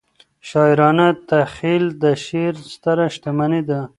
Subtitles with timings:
[0.49, 3.81] شاعرانه تخیل د شعر ستره شتمنۍ ده.